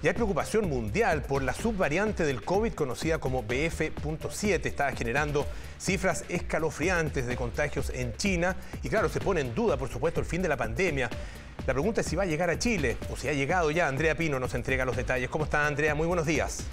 Y 0.00 0.06
hay 0.06 0.14
preocupación 0.14 0.68
mundial 0.68 1.22
por 1.22 1.42
la 1.42 1.52
subvariante 1.52 2.24
del 2.24 2.44
COVID 2.44 2.72
conocida 2.74 3.18
como 3.18 3.42
BF.7. 3.42 4.66
Está 4.66 4.92
generando 4.92 5.44
cifras 5.78 6.24
escalofriantes 6.28 7.26
de 7.26 7.34
contagios 7.34 7.90
en 7.90 8.16
China 8.16 8.54
y 8.82 8.88
claro, 8.88 9.08
se 9.08 9.20
pone 9.20 9.40
en 9.40 9.54
duda, 9.56 9.76
por 9.76 9.88
supuesto, 9.88 10.20
el 10.20 10.26
fin 10.26 10.40
de 10.40 10.48
la 10.48 10.56
pandemia. 10.56 11.10
La 11.66 11.72
pregunta 11.72 12.02
es 12.02 12.06
si 12.06 12.14
va 12.14 12.22
a 12.22 12.26
llegar 12.26 12.48
a 12.48 12.58
Chile 12.58 12.96
o 13.10 13.16
si 13.16 13.28
ha 13.28 13.32
llegado 13.32 13.72
ya. 13.72 13.88
Andrea 13.88 14.14
Pino 14.14 14.38
nos 14.38 14.54
entrega 14.54 14.84
los 14.84 14.96
detalles. 14.96 15.28
¿Cómo 15.30 15.44
está 15.44 15.66
Andrea? 15.66 15.96
Muy 15.96 16.06
buenos 16.06 16.26
días. 16.26 16.64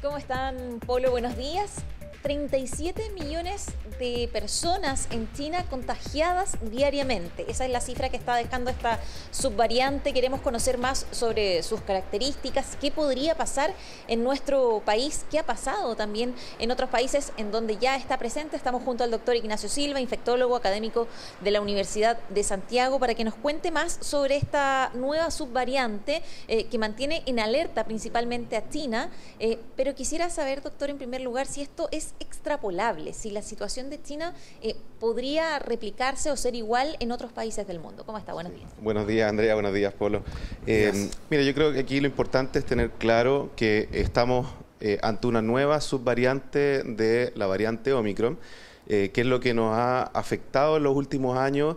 ¿Cómo 0.00 0.16
están, 0.16 0.80
Polo? 0.86 1.10
Buenos 1.10 1.36
días. 1.36 1.84
37 2.22 3.10
millones 3.10 3.66
de 3.98 4.28
personas 4.32 5.08
en 5.10 5.32
China 5.32 5.64
contagiadas 5.70 6.56
diariamente. 6.62 7.44
Esa 7.48 7.64
es 7.64 7.70
la 7.70 7.80
cifra 7.80 8.08
que 8.08 8.16
está 8.16 8.36
dejando 8.36 8.70
esta 8.70 9.00
subvariante. 9.30 10.12
Queremos 10.12 10.40
conocer 10.40 10.78
más 10.78 11.06
sobre 11.10 11.62
sus 11.62 11.80
características, 11.80 12.76
qué 12.80 12.90
podría 12.90 13.36
pasar 13.36 13.72
en 14.08 14.24
nuestro 14.24 14.82
país, 14.84 15.24
qué 15.30 15.38
ha 15.38 15.46
pasado 15.46 15.96
también 15.96 16.34
en 16.58 16.70
otros 16.70 16.90
países 16.90 17.32
en 17.36 17.50
donde 17.50 17.76
ya 17.76 17.96
está 17.96 18.18
presente. 18.18 18.56
Estamos 18.56 18.82
junto 18.82 19.04
al 19.04 19.10
doctor 19.10 19.36
Ignacio 19.36 19.68
Silva, 19.68 20.00
infectólogo 20.00 20.56
académico 20.56 21.06
de 21.40 21.50
la 21.50 21.60
Universidad 21.60 22.18
de 22.28 22.42
Santiago, 22.42 22.98
para 22.98 23.14
que 23.14 23.24
nos 23.24 23.34
cuente 23.34 23.70
más 23.70 23.98
sobre 24.00 24.36
esta 24.36 24.90
nueva 24.94 25.30
subvariante 25.30 26.22
eh, 26.48 26.64
que 26.66 26.78
mantiene 26.78 27.22
en 27.26 27.40
alerta 27.40 27.84
principalmente 27.84 28.56
a 28.56 28.68
China. 28.68 29.10
Eh, 29.38 29.58
pero 29.76 29.94
quisiera 29.94 30.30
saber, 30.30 30.62
doctor, 30.62 30.90
en 30.90 30.98
primer 30.98 31.20
lugar, 31.20 31.46
si 31.46 31.62
esto 31.62 31.88
es 31.90 32.14
extrapolable, 32.18 33.12
si 33.12 33.30
la 33.30 33.42
situación 33.42 33.83
de 33.90 34.00
China 34.02 34.34
eh, 34.62 34.76
podría 34.98 35.58
replicarse 35.58 36.30
o 36.30 36.36
ser 36.36 36.54
igual 36.54 36.96
en 37.00 37.12
otros 37.12 37.32
países 37.32 37.66
del 37.66 37.80
mundo. 37.80 38.04
¿Cómo 38.04 38.18
está? 38.18 38.32
Buenos 38.32 38.54
días. 38.54 38.70
Buenos 38.80 39.06
días, 39.06 39.28
Andrea. 39.28 39.54
Buenos 39.54 39.74
días, 39.74 39.92
Polo. 39.94 40.22
Eh, 40.66 41.08
mira, 41.30 41.42
yo 41.42 41.54
creo 41.54 41.72
que 41.72 41.80
aquí 41.80 42.00
lo 42.00 42.06
importante 42.06 42.58
es 42.58 42.64
tener 42.64 42.90
claro 42.90 43.50
que 43.56 43.88
estamos 43.92 44.46
eh, 44.80 44.98
ante 45.02 45.26
una 45.26 45.42
nueva 45.42 45.80
subvariante 45.80 46.82
de 46.82 47.32
la 47.36 47.46
variante 47.46 47.92
Omicron. 47.92 48.38
que 48.86 49.12
es 49.14 49.26
lo 49.26 49.40
que 49.40 49.54
nos 49.54 49.74
ha 49.74 50.02
afectado 50.02 50.76
en 50.76 50.82
los 50.82 50.94
últimos 50.94 51.38
años 51.38 51.76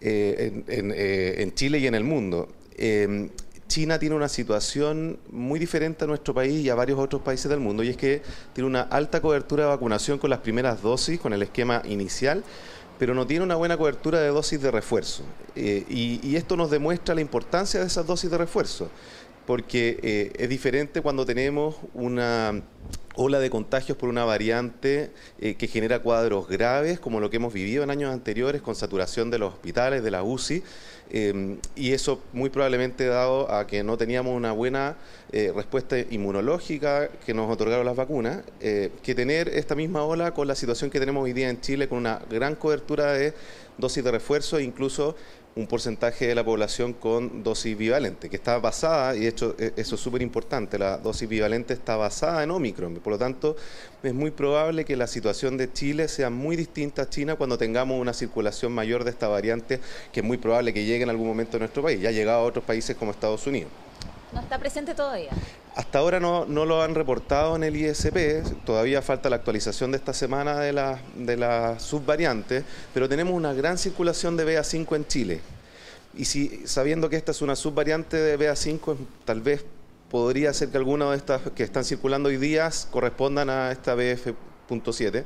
en, 0.00 0.64
en, 0.68 1.54
Chile 1.54 1.78
y 1.78 1.86
en 1.86 1.94
el 1.94 2.04
mundo. 2.04 2.48
China 3.68 3.98
tiene 3.98 4.14
una 4.14 4.28
situación 4.28 5.18
muy 5.30 5.58
diferente 5.58 6.04
a 6.04 6.06
nuestro 6.06 6.32
país 6.32 6.64
y 6.64 6.70
a 6.70 6.74
varios 6.74 6.98
otros 6.98 7.22
países 7.22 7.48
del 7.48 7.60
mundo, 7.60 7.82
y 7.82 7.88
es 7.88 7.96
que 7.96 8.22
tiene 8.52 8.68
una 8.68 8.82
alta 8.82 9.20
cobertura 9.20 9.64
de 9.64 9.68
vacunación 9.70 10.18
con 10.18 10.30
las 10.30 10.40
primeras 10.40 10.82
dosis, 10.82 11.20
con 11.20 11.32
el 11.32 11.42
esquema 11.42 11.82
inicial, 11.84 12.44
pero 12.98 13.14
no 13.14 13.26
tiene 13.26 13.44
una 13.44 13.56
buena 13.56 13.76
cobertura 13.76 14.20
de 14.20 14.28
dosis 14.28 14.60
de 14.60 14.70
refuerzo. 14.70 15.22
Eh, 15.54 15.84
y, 15.88 16.36
esto 16.36 16.56
nos 16.56 16.70
demuestra 16.70 17.14
la 17.14 17.20
importancia 17.20 17.80
de 17.80 17.86
esas 17.86 18.06
dosis 18.06 18.30
de 18.30 18.38
refuerzo, 18.38 18.88
porque 19.46 19.98
eh, 20.02 20.32
es 20.38 20.48
diferente 20.48 21.00
cuando 21.00 21.24
tenemos 21.24 21.76
una 21.94 22.62
ola 23.14 23.38
de 23.38 23.48
contagios 23.48 23.96
por 23.96 24.10
una 24.10 24.24
variante 24.24 25.10
eh, 25.40 25.54
que 25.54 25.68
genera 25.68 26.00
cuadros 26.00 26.48
graves, 26.48 27.00
como 27.00 27.20
lo 27.20 27.30
que 27.30 27.36
hemos 27.36 27.54
vivido 27.54 27.82
en 27.82 27.90
años 27.90 28.12
anteriores, 28.12 28.60
con 28.60 28.74
saturación 28.74 29.30
de 29.30 29.38
los 29.38 29.54
hospitales, 29.54 30.02
de 30.02 30.10
la 30.10 30.22
UCI, 30.22 30.62
em, 31.08 31.58
y 31.74 31.92
eso 31.92 32.20
muy 32.34 32.50
probablemente 32.50 33.06
dado 33.06 33.50
a 33.50 33.66
que 33.66 33.82
no 33.82 33.96
teníamos 33.96 34.36
una 34.36 34.52
buena 34.52 34.96
eh, 35.32 35.50
respuesta 35.54 35.98
inmunológica 35.98 37.08
que 37.24 37.32
nos 37.32 37.50
otorgaron 37.50 37.86
las 37.86 37.96
vacunas, 37.96 38.42
que 38.60 39.14
tener 39.14 39.48
esta 39.48 39.74
misma 39.74 40.02
ola 40.02 40.34
con 40.34 40.46
la 40.46 40.54
situación 40.54 40.90
que 40.90 41.00
tenemos 41.00 41.24
hoy 41.24 41.32
día 41.32 41.48
en 41.48 41.60
Chile, 41.60 41.88
con 41.88 41.98
una 41.98 42.20
gran 42.28 42.54
cobertura 42.56 43.12
de 43.12 43.32
dosis 43.78 44.02
de 44.02 44.10
refuerzo, 44.10 44.60
incluso 44.60 45.16
un 45.56 45.66
porcentaje 45.66 46.26
de 46.26 46.34
la 46.34 46.44
población 46.44 46.92
con 46.92 47.42
dosis 47.42 47.76
bivalente, 47.76 48.28
que 48.28 48.36
está 48.36 48.58
basada, 48.58 49.16
y 49.16 49.20
de 49.20 49.28
hecho 49.28 49.56
e, 49.58 49.72
eso 49.76 49.94
es 49.94 50.00
súper 50.00 50.20
importante, 50.20 50.78
la 50.78 50.98
dosis 50.98 51.26
bivalente 51.26 51.72
está 51.72 51.96
basada 51.96 52.42
en 52.44 52.50
Omicron, 52.50 52.94
por 52.96 53.14
lo 53.14 53.18
tanto 53.18 53.56
es 54.02 54.12
muy 54.12 54.30
probable 54.30 54.84
que 54.84 54.96
la 54.96 55.06
situación 55.06 55.56
de 55.56 55.72
Chile 55.72 56.08
sea 56.08 56.28
muy 56.28 56.56
distinta 56.56 57.02
a 57.02 57.08
China 57.08 57.36
cuando 57.36 57.56
tengamos 57.56 57.98
una 57.98 58.12
circulación 58.12 58.70
mayor 58.72 59.02
de 59.02 59.10
esta 59.10 59.28
variante, 59.28 59.80
que 60.12 60.20
es 60.20 60.26
muy 60.26 60.36
probable 60.36 60.74
que 60.74 60.84
llegue 60.84 61.04
en 61.04 61.10
algún 61.10 61.26
momento 61.26 61.56
a 61.56 61.60
nuestro 61.60 61.82
país, 61.82 62.00
ya 62.02 62.10
ha 62.10 62.12
llegado 62.12 62.40
a 62.40 62.42
otros 62.42 62.62
países 62.62 62.94
como 62.94 63.10
Estados 63.10 63.46
Unidos. 63.46 63.70
¿No 64.32 64.40
está 64.40 64.58
presente 64.58 64.94
todavía? 64.94 65.30
Hasta 65.76 65.98
ahora 65.98 66.20
no, 66.20 66.46
no, 66.46 66.64
lo 66.64 66.82
han 66.82 66.94
reportado 66.94 67.54
en 67.54 67.62
el 67.62 67.76
ISP, 67.76 68.42
todavía 68.64 69.02
falta 69.02 69.28
la 69.28 69.36
actualización 69.36 69.92
de 69.92 69.98
esta 69.98 70.14
semana 70.14 70.58
de 70.58 70.72
la, 70.72 70.98
de 71.14 71.36
la 71.36 71.78
subvariante, 71.78 72.64
pero 72.94 73.10
tenemos 73.10 73.34
una 73.34 73.52
gran 73.52 73.76
circulación 73.76 74.38
de 74.38 74.46
BA5 74.46 74.96
en 74.96 75.06
Chile. 75.06 75.40
Y 76.14 76.24
si 76.24 76.66
sabiendo 76.66 77.10
que 77.10 77.16
esta 77.16 77.32
es 77.32 77.42
una 77.42 77.56
subvariante 77.56 78.16
de 78.16 78.38
BA5, 78.38 78.96
tal 79.26 79.42
vez 79.42 79.66
podría 80.10 80.54
ser 80.54 80.70
que 80.70 80.78
algunas 80.78 81.10
de 81.10 81.16
estas 81.18 81.42
que 81.54 81.64
están 81.64 81.84
circulando 81.84 82.30
hoy 82.30 82.38
día 82.38 82.70
correspondan 82.90 83.50
a 83.50 83.70
esta 83.70 83.94
BF.7. 83.94 85.24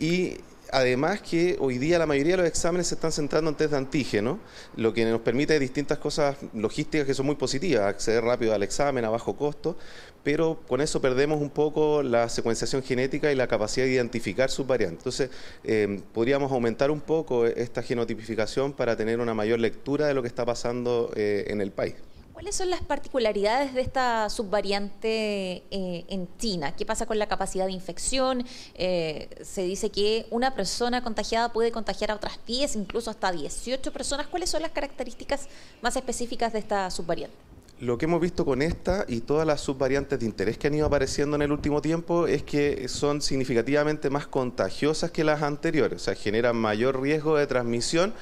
Y 0.00 0.38
además 0.72 1.20
que 1.20 1.56
hoy 1.60 1.78
día 1.78 1.98
la 1.98 2.06
mayoría 2.06 2.32
de 2.32 2.38
los 2.38 2.46
exámenes 2.46 2.88
se 2.88 2.94
están 2.94 3.12
centrando 3.12 3.50
en 3.50 3.56
test 3.56 3.70
de 3.72 3.76
antígeno, 3.76 4.38
lo 4.76 4.92
que 4.92 5.04
nos 5.04 5.20
permite 5.20 5.58
distintas 5.58 5.98
cosas 5.98 6.36
logísticas 6.52 7.06
que 7.06 7.14
son 7.14 7.26
muy 7.26 7.36
positivas, 7.36 7.84
acceder 7.84 8.24
rápido 8.24 8.54
al 8.54 8.62
examen 8.62 9.04
a 9.04 9.10
bajo 9.10 9.36
costo, 9.36 9.76
pero 10.22 10.60
con 10.66 10.80
eso 10.80 11.00
perdemos 11.00 11.40
un 11.40 11.50
poco 11.50 12.02
la 12.02 12.28
secuenciación 12.28 12.82
genética 12.82 13.30
y 13.30 13.34
la 13.34 13.46
capacidad 13.46 13.86
de 13.86 13.92
identificar 13.92 14.50
sus 14.50 14.66
variantes. 14.66 14.98
Entonces, 14.98 15.30
eh, 15.64 16.00
podríamos 16.12 16.50
aumentar 16.50 16.90
un 16.90 17.00
poco 17.00 17.46
esta 17.46 17.82
genotipificación 17.82 18.72
para 18.72 18.96
tener 18.96 19.20
una 19.20 19.34
mayor 19.34 19.60
lectura 19.60 20.06
de 20.06 20.14
lo 20.14 20.22
que 20.22 20.28
está 20.28 20.44
pasando 20.44 21.12
eh, 21.14 21.44
en 21.48 21.60
el 21.60 21.70
país. 21.70 21.94
¿Cuáles 22.36 22.54
son 22.54 22.68
las 22.68 22.82
particularidades 22.82 23.72
de 23.72 23.80
esta 23.80 24.28
subvariante 24.28 25.62
eh, 25.70 26.04
en 26.06 26.28
China? 26.36 26.76
¿Qué 26.76 26.84
pasa 26.84 27.06
con 27.06 27.18
la 27.18 27.28
capacidad 27.28 27.64
de 27.64 27.72
infección? 27.72 28.44
Eh, 28.74 29.30
se 29.40 29.62
dice 29.62 29.88
que 29.88 30.26
una 30.30 30.54
persona 30.54 31.02
contagiada 31.02 31.50
puede 31.50 31.72
contagiar 31.72 32.10
a 32.10 32.14
otras 32.14 32.38
10, 32.46 32.76
incluso 32.76 33.08
hasta 33.08 33.32
18 33.32 33.90
personas. 33.90 34.26
¿Cuáles 34.26 34.50
son 34.50 34.60
las 34.60 34.72
características 34.72 35.48
más 35.80 35.96
específicas 35.96 36.52
de 36.52 36.58
esta 36.58 36.90
subvariante? 36.90 37.34
Lo 37.78 37.96
que 37.96 38.04
hemos 38.04 38.22
visto 38.22 38.44
con 38.44 38.60
esta 38.60 39.06
y 39.08 39.20
todas 39.20 39.46
las 39.46 39.62
subvariantes 39.62 40.18
de 40.18 40.26
interés 40.26 40.58
que 40.58 40.66
han 40.66 40.74
ido 40.74 40.86
apareciendo 40.86 41.36
en 41.36 41.42
el 41.42 41.52
último 41.52 41.80
tiempo 41.80 42.26
es 42.26 42.42
que 42.42 42.88
son 42.88 43.22
significativamente 43.22 44.10
más 44.10 44.26
contagiosas 44.26 45.10
que 45.10 45.24
las 45.24 45.42
anteriores, 45.42 46.02
o 46.02 46.04
sea, 46.04 46.14
generan 46.14 46.56
mayor 46.56 47.00
riesgo 47.00 47.36
de 47.36 47.46
transmisión 47.46 48.14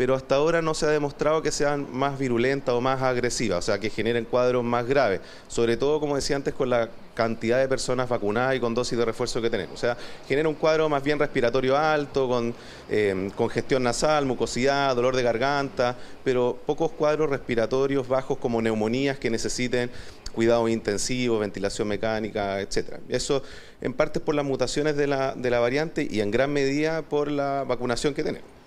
pero 0.00 0.14
hasta 0.14 0.36
ahora 0.36 0.62
no 0.62 0.72
se 0.72 0.86
ha 0.86 0.88
demostrado 0.88 1.42
que 1.42 1.52
sean 1.52 1.86
más 1.92 2.18
virulentas 2.18 2.74
o 2.74 2.80
más 2.80 3.02
agresivas, 3.02 3.58
o 3.58 3.60
sea, 3.60 3.78
que 3.78 3.90
generen 3.90 4.24
cuadros 4.24 4.64
más 4.64 4.86
graves, 4.86 5.20
sobre 5.46 5.76
todo, 5.76 6.00
como 6.00 6.16
decía 6.16 6.36
antes, 6.36 6.54
con 6.54 6.70
la 6.70 6.88
cantidad 7.12 7.58
de 7.58 7.68
personas 7.68 8.08
vacunadas 8.08 8.56
y 8.56 8.60
con 8.60 8.74
dosis 8.74 8.96
de 8.96 9.04
refuerzo 9.04 9.42
que 9.42 9.50
tenemos. 9.50 9.74
O 9.74 9.76
sea, 9.76 9.98
genera 10.26 10.48
un 10.48 10.54
cuadro 10.54 10.88
más 10.88 11.02
bien 11.02 11.18
respiratorio 11.18 11.76
alto, 11.76 12.28
con 12.28 12.54
eh, 12.88 13.30
congestión 13.36 13.82
nasal, 13.82 14.24
mucosidad, 14.24 14.96
dolor 14.96 15.14
de 15.16 15.22
garganta, 15.22 15.94
pero 16.24 16.58
pocos 16.64 16.92
cuadros 16.92 17.28
respiratorios 17.28 18.08
bajos 18.08 18.38
como 18.38 18.62
neumonías 18.62 19.18
que 19.18 19.28
necesiten 19.28 19.90
cuidado 20.32 20.66
intensivo, 20.66 21.38
ventilación 21.38 21.88
mecánica, 21.88 22.62
etcétera. 22.62 23.00
Eso 23.10 23.42
en 23.82 23.92
parte 23.92 24.18
por 24.18 24.34
las 24.34 24.46
mutaciones 24.46 24.96
de 24.96 25.08
la, 25.08 25.34
de 25.34 25.50
la 25.50 25.60
variante 25.60 26.08
y 26.10 26.22
en 26.22 26.30
gran 26.30 26.50
medida 26.54 27.02
por 27.02 27.30
la 27.30 27.64
vacunación 27.68 28.14
que 28.14 28.24
tenemos. 28.24 28.59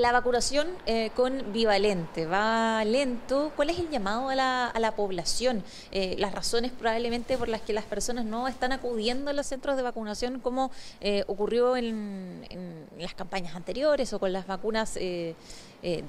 La 0.00 0.12
vacunación 0.12 0.66
eh, 0.86 1.10
con 1.14 1.52
bivalente 1.52 2.24
va 2.24 2.82
lento. 2.86 3.52
¿Cuál 3.54 3.68
es 3.68 3.78
el 3.78 3.90
llamado 3.90 4.30
a 4.30 4.34
la, 4.34 4.94
población? 4.96 5.62
Eh, 5.92 6.16
las 6.18 6.32
razones 6.32 6.72
probablemente 6.72 7.36
por 7.36 7.50
las 7.50 7.60
que 7.60 7.74
las 7.74 7.84
personas 7.84 8.24
no 8.24 8.48
están 8.48 8.72
acudiendo 8.72 9.30
a 9.30 9.34
los 9.34 9.46
centros 9.46 9.76
de 9.76 9.82
vacunación 9.82 10.40
como 10.40 10.70
eh, 11.02 11.24
ocurrió 11.26 11.76
en, 11.76 12.46
en, 12.48 12.86
las 12.98 13.12
campañas 13.12 13.54
anteriores 13.54 14.10
o 14.14 14.18
con 14.18 14.32
las 14.32 14.46
vacunas 14.46 14.94
de 14.94 15.36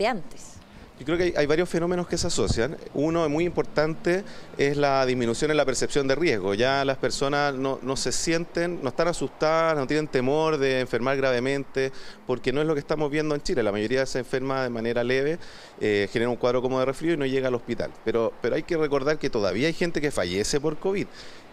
antes. 0.08 0.61
Yo 1.02 1.06
creo 1.06 1.18
que 1.18 1.34
hay, 1.36 1.48
varios 1.48 1.68
fenómenos 1.68 2.08
que 2.08 2.16
se 2.16 2.28
asocian. 2.28 2.78
Uno 2.94 3.28
muy 3.28 3.44
importante 3.44 4.24
es 4.56 4.78
la 4.78 5.04
disminución 5.04 5.50
en 5.50 5.58
la 5.58 5.66
percepción 5.66 6.08
de 6.08 6.14
riesgo. 6.14 6.54
Ya 6.54 6.86
las 6.86 6.98
personas 6.98 7.56
no, 7.56 7.96
se 7.96 8.12
sienten, 8.12 8.84
no 8.84 8.90
están 8.90 9.08
asustadas, 9.08 9.76
no 9.76 9.88
tienen 9.88 10.08
temor 10.08 10.60
de 10.60 10.80
enfermar 10.80 11.18
gravemente, 11.18 11.92
porque 12.28 12.54
no 12.54 12.62
es 12.62 12.68
lo 12.68 12.76
que 12.76 12.82
estamos 12.82 13.10
viendo 13.10 13.34
en 13.34 13.42
Chile. 13.42 13.64
La 13.64 13.72
mayoría 13.72 14.06
se 14.06 14.20
enferma 14.20 14.62
de 14.62 14.70
manera 14.70 15.04
leve, 15.04 15.40
eh, 15.80 16.08
genera 16.14 16.30
un 16.30 16.36
cuadro 16.36 16.62
como 16.62 16.78
de 16.78 16.86
resfrío 16.86 17.16
y 17.16 17.18
no 17.18 17.26
llega 17.26 17.48
al 17.48 17.56
hospital. 17.56 17.90
Pero, 18.06 18.32
pero 18.40 18.54
hay 18.54 18.62
que 18.62 18.78
recordar 18.78 19.18
que 19.18 19.32
todavía 19.32 19.66
hay 19.66 19.74
gente 19.74 20.02
que 20.02 20.12
fallece 20.12 20.60
por 20.60 20.78
COVID 20.78 21.08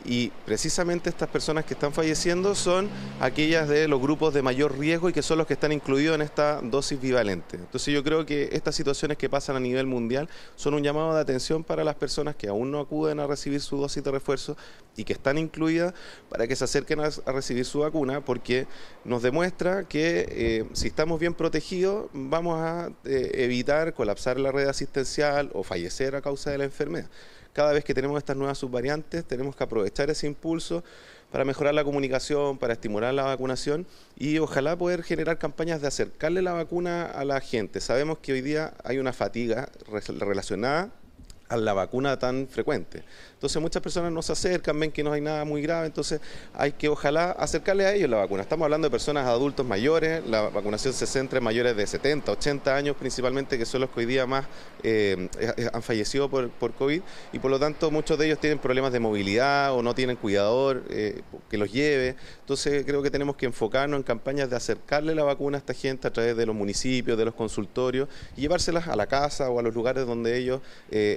y 0.05 0.31
precisamente 0.47 1.11
estas 1.11 1.29
personas 1.29 1.65
que 1.65 1.75
están 1.75 1.93
falleciendo 1.93 2.55
son 2.55 2.89
aquellas 3.21 3.69
de 3.69 3.89
los 3.89 4.01
grupos 4.01 4.33
de 4.33 4.43
mayor 4.43 4.79
riesgo 4.79 5.09
y 5.09 5.13
que 5.13 5.23
son 5.23 5.39
los 5.39 5.47
que 5.47 5.55
están 5.55 5.73
incluidos 5.73 6.15
en 6.15 6.23
esta 6.23 6.61
dosis 6.63 7.01
bivalente. 7.01 7.57
Entonces 7.57 7.93
yo 7.93 8.03
creo 8.03 8.25
que 8.25 8.49
estas 8.53 8.75
situaciones 8.75 9.19
que 9.19 9.29
pasan 9.29 9.57
a 9.57 9.61
nivel 9.61 9.87
mundial 9.87 10.29
son 10.57 10.75
un 10.75 10.83
llamado 10.83 11.15
de 11.15 11.21
atención 11.21 11.65
para 11.65 11.85
las 11.85 11.97
personas 11.97 12.37
que 12.37 12.49
aún 12.49 12.71
no 12.71 12.81
acuden 12.81 13.21
a 13.21 13.27
recibir 13.27 13.61
su 13.61 13.77
dosis 13.77 14.03
de 14.03 14.11
refuerzo 14.11 14.57
y 14.97 15.05
que 15.05 15.13
están 15.13 15.39
incluidas 15.39 15.95
para 16.29 16.47
que 16.47 16.57
se 16.57 16.65
acerquen 16.65 17.01
a, 17.01 17.11
recibir 17.27 17.65
su 17.65 17.81
vacuna 17.81 18.25
porque 18.25 18.67
nos 19.05 19.23
demuestra 19.23 19.85
que 19.85 20.27
eh, 20.31 20.65
si 20.73 20.89
estamos 20.89 21.21
bien 21.21 21.35
protegidos 21.35 22.09
vamos 22.13 22.59
a 22.59 22.91
eh, 23.05 23.31
evitar 23.35 23.95
colapsar 23.95 24.41
la 24.41 24.51
red 24.51 24.69
asistencial 24.69 25.51
o 25.55 25.63
fallecer 25.63 26.17
a 26.17 26.23
causa 26.23 26.51
de 26.51 26.59
la 26.59 26.65
enfermedad 26.65 27.09
cada 27.59 27.73
vez 27.73 27.85
que 27.85 27.93
tenemos 27.93 28.17
estas 28.19 28.37
nuevas 28.37 28.57
subvariantes 28.57 29.25
tenemos 29.25 29.57
que 29.57 29.65
aprovechar 29.65 30.09
ese 30.11 30.29
impulso 30.29 30.85
para 31.33 31.45
mejorar 31.45 31.75
la 31.75 31.83
comunicación, 31.83 32.57
para 32.57 32.75
estimular 32.75 33.13
la 33.13 33.25
vacunación 33.25 33.85
y 34.17 34.39
ojalá 34.39 34.79
poder 34.79 35.03
generar 35.03 35.39
campañas 35.39 35.81
de 35.81 35.89
acercarle 35.89 36.41
la 36.41 36.53
vacuna 36.53 37.07
a 37.07 37.25
la 37.25 37.41
gente. 37.41 37.81
Sabemos 37.81 38.19
que 38.19 38.33
hoy 38.33 38.43
día 38.43 38.75
hay 38.85 38.99
una 38.99 39.13
fatiga 39.13 39.71
relacionada 40.21 40.93
a 41.49 41.57
la 41.57 41.73
vacuna 41.73 42.19
tan 42.19 42.49
frecuente. 42.49 43.05
Entonces 43.39 43.63
muchas 43.63 43.81
personas 43.81 44.11
no 44.11 44.21
se 44.21 44.33
acercan, 44.33 44.81
ven 44.81 44.91
que 44.91 45.05
no 45.05 45.13
hay 45.13 45.21
nada 45.21 45.45
muy 45.45 45.63
grave, 45.63 45.87
entonces 45.87 46.21
hay 46.55 46.73
que 46.73 46.89
ojalá 46.89 47.31
acercarle 47.31 47.87
a 47.87 47.95
ellos 47.95 48.11
la 48.11 48.17
vacuna. 48.17 48.43
Estamos 48.43 48.65
hablando 48.65 48.87
de 48.87 48.91
personas 48.91 49.29
adultos 49.29 49.65
mayores, 49.65 50.27
la 50.27 50.49
vacunación 50.49 50.93
se 50.93 51.07
centra 51.07 51.39
en 51.39 51.45
mayores 51.45 51.77
de 51.77 51.87
70, 51.87 52.33
80 52.33 52.75
años 52.75 52.97
principalmente, 52.97 53.57
que 53.57 53.65
son 53.65 53.83
los 53.83 53.91
que 53.91 54.01
hoy 54.01 54.07
día 54.07 54.27
más 54.27 54.47
eh, 54.83 55.29
eh, 55.39 55.71
han 55.73 55.83
fallecido 55.83 56.29
por, 56.29 56.51
por, 56.51 56.73
COVID 56.75 57.01
y 57.33 57.39
por 57.39 57.51
lo 57.51 57.61
tanto 57.61 57.93
muchos 57.93 58.19
de 58.19 58.27
ellos 58.27 58.41
tienen 58.41 58.59
problemas 58.59 58.93
de 58.93 58.99
movilidad 58.99 59.73
o 59.73 59.83
no 59.83 59.95
tienen 59.95 60.17
cuidador 60.17 60.83
eh, 60.91 61.23
que 61.49 61.59
los 61.59 61.73
lleve. 61.73 62.17
Entonces 62.41 62.85
creo 62.85 63.03
que 63.03 63.11
tenemos 63.11 63.37
que 63.37 63.47
enfocarnos 63.47 63.99
en 63.99 64.03
campañas 64.03 64.51
de 64.51 64.57
acercarle 64.57 65.15
la 65.15 65.23
vacuna 65.23 65.59
a 65.59 65.61
esta 65.61 65.75
gente 65.75 66.09
a 66.09 66.13
través 66.13 66.37
de 66.37 66.45
los 66.45 66.57
municipios, 66.57 67.17
de 67.17 67.25
los 67.25 67.35
consultorios 67.35 68.09
y 68.37 68.41
llevárselas 68.41 68.89
a 68.89 68.97
la 68.97 69.07
casa 69.07 69.49
o 69.49 69.61
a 69.61 69.63
los 69.63 69.73
lugares 69.73 70.07
donde 70.07 70.37
ellos 70.37 70.61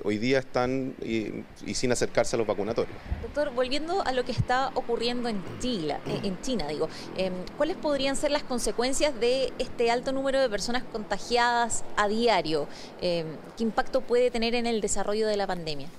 hoy 0.04 0.20
día 0.22 0.40
están 0.40 0.96
y, 1.04 1.44
y 1.66 1.74
sin 1.74 1.92
acercar 1.92 2.26
a 2.32 2.38
los 2.38 2.48
vacunatorios. 2.48 2.96
Doctor, 3.22 3.52
volviendo 3.54 4.02
a 4.04 4.14
lo 4.14 4.24
que 4.24 4.32
está 4.32 4.72
ocurriendo 4.76 5.28
en 5.28 5.42
China, 5.60 6.00
eh, 6.08 6.20
en 6.24 6.40
China 6.42 6.68
digo, 6.68 6.88
em, 7.18 7.34
¿cuáles 7.58 7.76
podrían 7.76 8.16
ser 8.16 8.32
las 8.32 8.44
consecuencias 8.44 9.20
de 9.20 9.52
este 9.60 9.92
alto 9.92 10.12
número 10.12 10.40
de 10.40 10.50
personas 10.50 10.84
contagiadas 10.84 11.84
a 11.98 12.08
diario? 12.08 12.68
Em, 13.02 13.26
¿Qué 13.58 13.64
impacto 13.64 14.02
puede 14.02 14.32
tener 14.32 14.56
en 14.56 14.68
el 14.68 14.80
desarrollo 14.82 15.28
de 15.28 15.36
la 15.36 15.48
pandemia? 15.48 15.90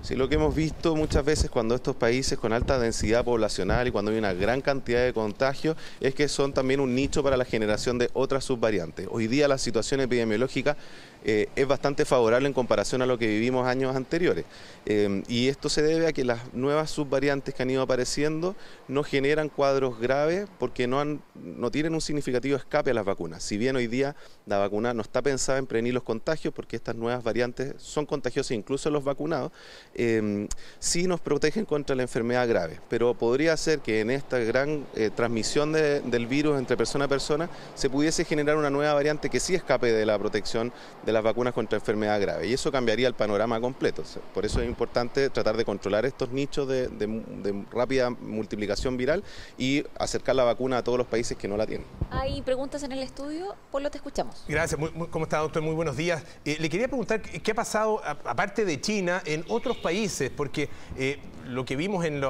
Sí, 0.00 0.14
lo 0.14 0.28
que 0.28 0.36
hemos 0.36 0.54
visto 0.54 0.94
muchas 0.94 1.24
veces 1.24 1.50
cuando 1.50 1.74
estos 1.74 1.96
países 1.96 2.38
con 2.38 2.52
alta 2.52 2.78
densidad 2.78 3.24
poblacional 3.24 3.88
y 3.88 3.90
cuando 3.90 4.12
hay 4.12 4.18
una 4.18 4.32
gran 4.32 4.60
cantidad 4.60 5.04
de 5.04 5.12
contagios 5.12 5.76
es 6.00 6.14
que 6.14 6.28
son 6.28 6.52
también 6.52 6.78
un 6.78 6.94
nicho 6.94 7.22
para 7.24 7.36
la 7.36 7.44
generación 7.44 7.98
de 7.98 8.08
otras 8.12 8.44
subvariantes. 8.44 9.08
Hoy 9.10 9.26
día 9.26 9.48
la 9.48 9.58
situación 9.58 10.00
epidemiológica 10.00 10.76
eh, 11.24 11.48
es 11.56 11.66
bastante 11.66 12.04
favorable 12.04 12.46
en 12.48 12.54
comparación 12.54 13.02
a 13.02 13.06
lo 13.06 13.18
que 13.18 13.26
vivimos 13.26 13.66
años 13.66 13.94
anteriores. 13.94 14.44
Eh, 14.86 15.22
y 15.28 15.48
esto 15.48 15.68
se 15.68 15.82
debe 15.82 16.06
a 16.06 16.12
que 16.12 16.24
las 16.24 16.52
nuevas 16.54 16.90
subvariantes 16.90 17.54
que 17.54 17.62
han 17.62 17.70
ido 17.70 17.82
apareciendo 17.82 18.56
no 18.86 19.02
generan 19.02 19.48
cuadros 19.48 19.98
graves 19.98 20.48
porque 20.58 20.86
no, 20.86 21.00
han, 21.00 21.20
no 21.34 21.70
tienen 21.70 21.94
un 21.94 22.00
significativo 22.00 22.56
escape 22.56 22.90
a 22.90 22.94
las 22.94 23.04
vacunas. 23.04 23.42
Si 23.42 23.58
bien 23.58 23.76
hoy 23.76 23.86
día 23.86 24.16
la 24.46 24.58
vacuna 24.58 24.94
no 24.94 25.02
está 25.02 25.20
pensada 25.20 25.58
en 25.58 25.66
prevenir 25.66 25.94
los 25.94 26.02
contagios 26.02 26.54
porque 26.54 26.76
estas 26.76 26.94
nuevas 26.94 27.22
variantes 27.22 27.74
son 27.78 28.06
contagiosas 28.06 28.52
incluso 28.52 28.90
los 28.90 29.04
vacunados, 29.04 29.52
eh, 29.94 30.48
sí 30.78 31.06
nos 31.06 31.20
protegen 31.20 31.64
contra 31.64 31.94
la 31.94 32.02
enfermedad 32.02 32.48
grave, 32.48 32.80
pero 32.88 33.14
podría 33.14 33.56
ser 33.56 33.80
que 33.80 34.00
en 34.00 34.10
esta 34.10 34.38
gran 34.38 34.86
eh, 34.94 35.10
transmisión 35.14 35.72
del 35.72 36.26
virus 36.26 36.58
entre 36.58 36.76
persona 36.76 37.04
a 37.04 37.08
persona 37.08 37.50
se 37.74 37.90
pudiese 37.90 38.24
generar 38.24 38.56
una 38.56 38.70
nueva 38.70 38.94
variante 38.94 39.28
que 39.28 39.40
sí 39.40 39.54
escape 39.54 39.92
de 39.92 40.06
la 40.06 40.18
protección 40.18 40.72
de 41.08 41.12
las 41.14 41.22
vacunas 41.22 41.54
contra 41.54 41.78
enfermedad 41.78 42.20
grave 42.20 42.48
y 42.48 42.52
eso 42.52 42.70
cambiaría 42.70 43.08
el 43.08 43.14
panorama 43.14 43.58
completo. 43.62 44.02
Por 44.34 44.44
eso 44.44 44.60
es 44.60 44.68
importante 44.68 45.30
tratar 45.30 45.56
de 45.56 45.64
controlar 45.64 46.04
estos 46.04 46.30
nichos 46.30 46.68
de, 46.68 47.64
rápida 47.72 48.10
multiplicación 48.10 48.98
viral 48.98 49.24
y 49.56 49.82
acercar 49.98 50.36
la 50.36 50.44
vacuna 50.44 50.76
a 50.76 50.84
todos 50.84 50.98
los 50.98 51.06
países 51.06 51.38
que 51.38 51.48
no 51.48 51.56
la 51.56 51.66
tienen. 51.66 51.86
Hay 52.10 52.42
preguntas 52.42 52.82
en 52.82 52.92
el 52.92 52.98
estudio, 52.98 53.56
Polo, 53.72 53.90
te 53.90 53.96
escuchamos. 53.96 54.44
Gracias, 54.46 54.78
¿cómo 55.10 55.24
está 55.24 55.38
doctor? 55.38 55.62
Muy 55.62 55.74
buenos 55.74 55.96
días. 55.96 56.22
Eh, 56.44 56.58
le 56.60 56.68
quería 56.68 56.88
preguntar 56.88 57.22
qué 57.22 57.52
ha 57.52 57.54
pasado, 57.54 58.02
aparte 58.04 58.66
de 58.66 58.78
China, 58.78 59.22
en 59.24 59.46
otros 59.48 59.78
países, 59.78 60.30
porque 60.30 60.68
eh, 60.98 61.18
lo 61.48 61.64
que 61.64 61.76
vimos 61.76 62.04
en, 62.04 62.20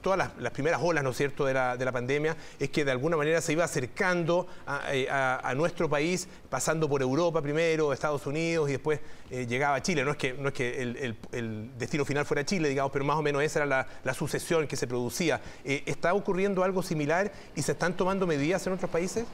todas 0.00 0.30
las, 0.38 0.52
primeras 0.52 0.80
olas, 0.82 1.04
¿no 1.04 1.10
es 1.10 1.16
cierto?, 1.16 1.44
de 1.44 1.54
la, 1.54 1.92
pandemia, 1.92 2.36
es 2.58 2.70
que 2.70 2.84
de 2.84 2.90
alguna 2.90 3.16
manera 3.16 3.40
se 3.40 3.52
iba 3.52 3.64
acercando 3.64 4.46
a, 4.66 4.92
eh, 4.92 5.08
nuestro 5.54 5.88
país, 5.88 6.28
pasando 6.50 6.88
por 6.88 7.02
Europa 7.02 7.40
primero, 7.40 7.91
Estados 7.94 8.26
Unidos 8.26 8.68
y 8.68 8.72
después 8.72 9.00
eh, 9.30 9.46
llegaba 9.46 9.76
a 9.76 9.82
Chile. 9.82 10.04
No 10.04 10.10
es 10.12 10.16
que, 10.16 10.34
no 10.34 10.48
es 10.48 10.54
que 10.54 10.82
el, 10.82 11.70
destino 11.78 12.04
final 12.04 12.26
fuera 12.26 12.44
Chile, 12.44 12.68
digamos, 12.68 12.92
pero 12.92 13.04
más 13.04 13.16
o 13.16 13.22
menos 13.22 13.42
esa 13.42 13.64
era 13.64 13.86
la, 14.04 14.14
sucesión 14.14 14.66
que 14.66 14.76
se 14.76 14.86
producía. 14.86 15.40
¿Está 15.64 16.14
ocurriendo 16.14 16.64
algo 16.64 16.82
similar 16.82 17.32
y 17.54 17.62
se 17.62 17.72
están 17.72 17.96
tomando 17.96 18.26
medidas 18.26 18.66
en 18.66 18.74
otros 18.74 18.90
países? 18.90 19.24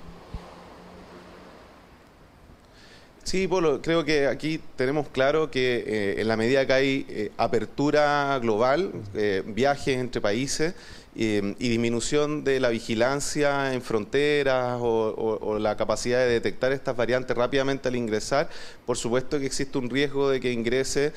Sí, 3.29 3.47
Polo, 3.47 3.83
creo 3.83 4.07
que 4.07 4.27
aquí 4.27 4.59
tenemos 4.75 5.07
claro 5.09 5.51
que 5.51 5.85
eh, 5.87 6.23
en 6.23 6.29
la 6.29 6.37
medida 6.39 6.67
que 6.67 6.73
hay 6.73 7.07
eh, 7.11 7.31
apertura 7.37 8.39
global, 8.41 8.91
eh, 9.13 9.43
viajes 9.45 9.99
entre 9.99 10.23
países 10.23 10.75
y 11.15 11.41
disminución 11.69 12.43
de 12.43 12.59
la 12.59 12.71
vigilancia 12.71 13.75
en 13.75 13.83
fronteras 13.83 14.79
o, 14.81 15.59
la 15.61 15.77
capacidad 15.77 16.21
de 16.21 16.29
detectar 16.29 16.73
estas 16.73 16.97
variantes 16.97 17.37
rápidamente 17.37 17.89
al 17.89 17.97
ingresar, 17.97 18.49
por 18.87 18.97
supuesto 18.97 19.39
que 19.41 19.47
existe 19.47 19.77
un 19.77 19.91
riesgo 19.91 20.31
de 20.31 20.39
que 20.41 20.53
ingrese 20.53 21.13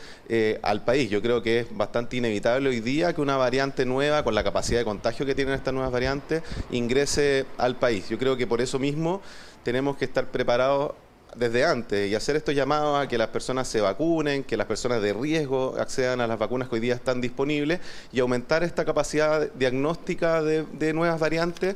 al 0.64 0.84
país. 0.84 1.12
Yo 1.12 1.22
creo 1.22 1.44
que 1.44 1.60
es 1.60 1.78
bastante 1.78 2.18
inevitable 2.18 2.70
hoy 2.70 2.80
día 2.80 3.14
que 3.14 3.22
una 3.22 3.38
variante 3.38 3.86
nueva, 3.86 4.24
con 4.24 4.34
la 4.34 4.44
capacidad 4.44 4.80
de 4.80 4.86
contagio 4.86 5.24
que 5.26 5.36
tienen 5.36 5.54
estas 5.54 5.74
nuevas 5.74 5.92
variantes, 5.92 6.42
ingrese 6.72 7.46
al 7.60 7.76
país. 7.76 8.10
Yo 8.10 8.18
creo 8.18 8.36
que 8.36 8.48
por 8.48 8.60
eso 8.60 8.80
mismo 8.80 9.22
tenemos 9.64 9.98
que 9.98 10.06
estar 10.06 10.32
preparados 10.32 10.94
desde 11.36 11.66
antes 11.66 12.10
y 12.10 12.16
hacer 12.16 12.36
estos 12.36 12.56
llamados 12.56 13.00
a 13.00 13.08
que 13.08 13.18
las 13.18 13.30
personas 13.30 13.68
se 13.68 13.82
vacunen, 13.82 14.44
que 14.44 14.58
las 14.58 14.68
personas 14.68 15.02
de 15.02 15.14
riesgo 15.14 15.76
accedan 15.80 16.22
a 16.22 16.28
las 16.28 16.38
vacunas 16.38 16.70
que 16.70 16.76
hoy 16.76 16.82
día 16.82 16.96
están 16.96 17.22
disponibles 17.22 17.80
y 18.12 18.20
aumentar 18.20 18.64
esta 18.64 18.86
capacidad 18.86 19.52
diagnóstica 19.54 20.42
de, 20.42 20.94
nuevas 20.94 21.20
variantes 21.20 21.76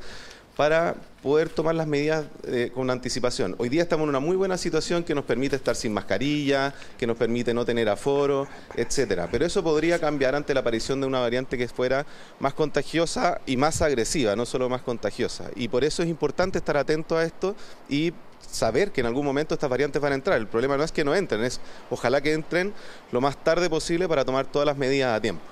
para 0.58 0.96
poder 1.22 1.50
tomar 1.50 1.76
las 1.76 1.88
medidas 1.88 2.26
eh, 2.46 2.72
con 2.74 2.90
anticipación. 2.90 3.56
Hoy 3.58 3.68
día 3.68 3.84
estamos 3.84 4.04
en 4.06 4.10
una 4.10 4.20
muy 4.20 4.38
buena 4.38 4.58
situación 4.58 5.04
que 5.04 5.14
nos 5.14 5.26
permite 5.26 5.56
estar 5.56 5.76
sin 5.76 5.94
mascarilla, 5.94 6.74
que 6.98 7.06
nos 7.08 7.18
permite 7.18 7.54
no 7.54 7.66
tener 7.66 7.90
aforo, 7.90 8.48
etcétera. 8.76 9.28
Pero 9.30 9.46
eso 9.46 9.64
podría 9.64 10.00
cambiar 10.00 10.36
ante 10.36 10.54
la 10.54 10.62
aparición 10.62 11.02
de 11.02 11.08
una 11.08 11.20
variante 11.20 11.58
que 11.58 11.68
fuera 11.68 12.06
más 12.40 12.54
contagiosa 12.54 13.42
y 13.46 13.58
más 13.58 13.82
agresiva, 13.82 14.36
no 14.36 14.46
solo 14.46 14.70
más 14.70 14.82
contagiosa. 14.82 15.50
Y 15.56 15.68
por 15.68 15.84
eso 15.84 16.04
es 16.04 16.10
importante 16.10 16.58
estar 16.58 16.78
atento 16.78 17.18
a 17.18 17.26
esto 17.26 17.56
y 17.90 18.14
saber 18.42 18.92
que 18.92 19.02
en 19.02 19.08
algún 19.08 19.26
momento 19.26 19.54
estas 19.54 19.70
variantes 19.70 20.02
van 20.02 20.14
a 20.14 20.16
entrar. 20.16 20.38
El 20.38 20.48
problema 20.48 20.78
no 20.78 20.84
es 20.84 20.92
que 20.92 21.04
no 21.04 21.14
entren, 21.16 21.44
es 21.44 21.60
ojalá 21.90 22.22
que 22.22 22.34
entren 22.34 22.74
lo 23.12 23.22
más 23.22 23.38
tarde 23.38 23.70
posible 23.70 24.08
para 24.08 24.26
tomar 24.26 24.46
todas 24.46 24.66
las 24.66 24.78
medidas 24.78 25.16
a 25.16 25.22
tiempo. 25.22 25.44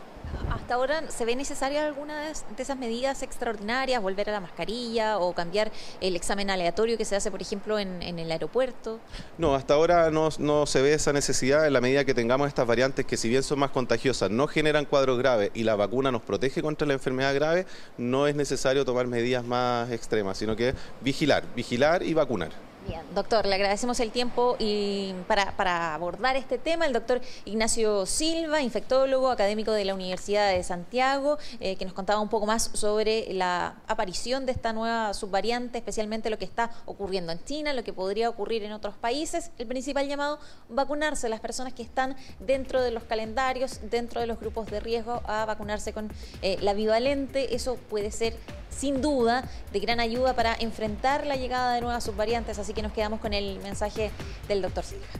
¿Hasta 0.50 0.76
ahora 0.76 1.12
se 1.12 1.26
ve 1.26 1.36
necesaria 1.36 1.86
alguna 1.86 2.22
de 2.22 2.64
esas 2.64 2.78
medidas 2.78 3.22
extraordinarias, 3.22 4.02
volver 4.02 4.30
a 4.30 4.34
la 4.34 4.40
mascarilla 4.40 5.20
o 5.20 5.34
cambiar 5.34 5.72
el 6.02 6.16
examen 6.16 6.50
aleatorio 6.50 6.98
que 6.98 7.06
se 7.06 7.16
hace, 7.16 7.30
por 7.30 7.42
ejemplo, 7.42 7.78
en, 7.78 8.02
el 8.02 8.32
aeropuerto? 8.32 9.00
No, 9.38 9.56
hasta 9.56 9.74
ahora 9.76 10.10
no, 10.12 10.30
no, 10.40 10.66
se 10.66 10.82
ve 10.82 10.94
esa 10.94 11.14
necesidad 11.14 11.68
en 11.68 11.74
la 11.74 11.82
medida 11.82 12.06
que 12.06 12.14
tengamos 12.14 12.48
estas 12.48 12.66
variantes 12.66 13.06
que 13.06 13.18
si 13.18 13.30
bien 13.30 13.44
son 13.44 13.60
más 13.60 13.72
contagiosas, 13.72 14.32
no 14.32 14.48
generan 14.48 14.86
cuadros 14.86 15.18
graves 15.18 15.52
y 15.54 15.64
la 15.64 15.76
vacuna 15.76 16.12
nos 16.12 16.22
protege 16.22 16.62
contra 16.62 16.88
la 16.88 16.94
enfermedad 16.94 17.36
grave, 17.36 17.66
no 17.98 18.28
es 18.28 18.36
necesario 18.36 18.86
tomar 18.86 19.08
medidas 19.08 19.44
más 19.44 19.92
extremas, 19.92 20.38
sino 20.38 20.56
que 20.56 20.74
vigilar, 21.02 21.44
vigilar 21.56 22.04
y 22.04 22.14
vacunar. 22.14 22.73
Bien, 22.88 23.02
doctor, 23.16 23.46
le 23.46 23.56
agradecemos 23.56 24.00
el 24.02 24.12
tiempo 24.12 24.58
y 24.60 25.14
para, 25.28 25.94
abordar 25.94 26.36
este 26.36 26.58
tema, 26.58 26.86
el 26.86 26.92
doctor 26.92 27.22
Ignacio 27.46 28.06
Silva, 28.06 28.62
infectólogo, 28.62 29.32
académico 29.32 29.72
de 29.72 29.86
la 29.86 29.94
Universidad 29.94 30.52
de 30.52 30.62
Santiago, 30.64 31.38
eh, 31.62 31.78
que 31.78 31.86
nos 31.86 31.94
contaba 31.94 32.20
un 32.20 32.28
poco 32.28 32.46
más 32.46 32.72
sobre 32.74 33.34
la 33.34 33.76
aparición 33.88 34.46
de 34.46 34.52
esta 34.52 34.74
nueva 34.74 35.14
subvariante, 35.14 35.78
especialmente 35.78 36.30
lo 36.30 36.38
que 36.38 36.44
está 36.44 36.72
ocurriendo 36.86 37.32
en 37.32 37.42
China, 37.46 37.72
lo 37.72 37.86
que 37.86 37.94
podría 37.94 38.30
ocurrir 38.30 38.64
en 38.64 38.74
otros 38.74 38.96
países. 38.96 39.52
El 39.58 39.68
principal 39.68 40.08
llamado, 40.08 40.40
vacunarse, 40.68 41.30
las 41.30 41.40
personas 41.40 41.74
que 41.74 41.84
están 41.84 42.18
dentro 42.40 42.82
de 42.82 42.92
los 42.92 43.04
calendarios, 43.04 43.80
dentro 43.90 44.20
de 44.20 44.28
los 44.28 44.40
grupos 44.42 44.70
de 44.70 44.82
riesgo, 44.82 45.22
a 45.26 45.46
vacunarse 45.46 45.94
con 45.94 46.12
eh, 46.42 46.58
la 46.60 46.74
bivalente. 46.74 47.56
Eso 47.56 47.78
puede 47.90 48.12
ser 48.12 48.36
sin 48.70 49.02
duda 49.02 49.44
de 49.72 49.80
gran 49.80 50.00
ayuda 50.00 50.34
para 50.34 50.56
enfrentar 50.60 51.26
la 51.26 51.36
llegada 51.36 51.76
de 51.76 51.82
nuevas 51.82 52.04
subvariantes. 52.04 52.60
Así 52.74 52.82
que 52.82 52.88
nos 52.88 52.94
quedamos 52.94 53.20
con 53.20 53.34
el 53.36 53.60
mensaje 53.60 54.10
del 54.48 54.64
doctor 54.64 54.84
Silva. 54.84 55.06